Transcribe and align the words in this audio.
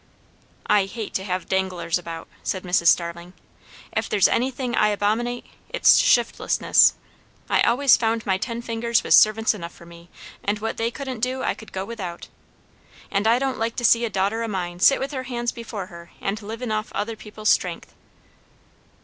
"I 0.65 0.85
hate 0.85 1.13
to 1.13 1.23
have 1.25 1.47
danglers 1.47 1.99
about!" 1.99 2.27
said 2.41 2.63
Mrs. 2.63 2.87
Starling. 2.87 3.33
"If 3.93 4.09
there's 4.09 4.27
anything 4.27 4.73
I 4.75 4.87
abominate, 4.87 5.45
it's 5.69 5.97
shiftlessness. 6.01 6.93
I 7.51 7.61
always 7.61 7.97
found 7.97 8.25
my 8.25 8.39
ten 8.39 8.63
fingers 8.63 9.03
was 9.03 9.13
servants 9.13 9.53
enough 9.53 9.73
for 9.75 9.85
me; 9.85 10.09
and 10.43 10.57
what 10.57 10.77
they 10.77 10.89
couldn't 10.89 11.19
do 11.19 11.43
I 11.43 11.53
could 11.53 11.71
go 11.71 11.85
without. 11.85 12.29
And 13.11 13.27
I 13.27 13.37
don't 13.37 13.59
like 13.59 13.75
to 13.75 13.85
see 13.85 14.03
a 14.03 14.09
daughter 14.09 14.41
o' 14.41 14.47
mine 14.47 14.79
sit 14.79 14.99
with 14.99 15.11
her 15.11 15.25
hands 15.29 15.51
before 15.51 15.85
her 15.85 16.09
and 16.19 16.41
livin' 16.41 16.71
off 16.71 16.91
other 16.93 17.15
people's 17.15 17.49
strength!" 17.49 17.93